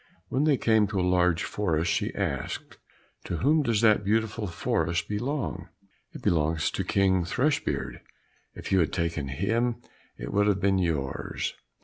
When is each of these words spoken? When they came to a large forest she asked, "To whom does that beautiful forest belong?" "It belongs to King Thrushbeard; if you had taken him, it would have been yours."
When 0.29 0.45
they 0.45 0.57
came 0.57 0.87
to 0.87 0.99
a 0.99 1.03
large 1.05 1.43
forest 1.43 1.91
she 1.91 2.11
asked, 2.15 2.79
"To 3.25 3.37
whom 3.37 3.61
does 3.61 3.81
that 3.81 4.03
beautiful 4.03 4.47
forest 4.47 5.07
belong?" 5.07 5.69
"It 6.11 6.23
belongs 6.23 6.71
to 6.71 6.83
King 6.83 7.23
Thrushbeard; 7.23 8.01
if 8.55 8.71
you 8.71 8.79
had 8.79 8.93
taken 8.93 9.27
him, 9.27 9.75
it 10.17 10.33
would 10.33 10.47
have 10.47 10.59
been 10.59 10.79
yours." 10.79 11.53